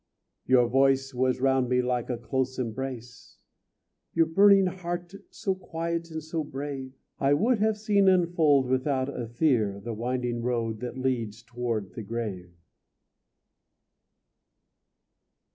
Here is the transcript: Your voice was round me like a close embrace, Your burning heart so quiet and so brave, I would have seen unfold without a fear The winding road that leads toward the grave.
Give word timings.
Your 0.47 0.67
voice 0.67 1.13
was 1.13 1.39
round 1.39 1.69
me 1.69 1.79
like 1.83 2.09
a 2.09 2.17
close 2.17 2.57
embrace, 2.57 3.37
Your 4.15 4.25
burning 4.25 4.65
heart 4.65 5.13
so 5.29 5.53
quiet 5.53 6.09
and 6.09 6.23
so 6.23 6.43
brave, 6.43 6.95
I 7.19 7.35
would 7.35 7.59
have 7.59 7.77
seen 7.77 8.09
unfold 8.09 8.65
without 8.67 9.09
a 9.15 9.27
fear 9.27 9.79
The 9.79 9.93
winding 9.93 10.41
road 10.41 10.79
that 10.79 10.97
leads 10.97 11.43
toward 11.43 11.93
the 11.93 12.01
grave. 12.01 12.51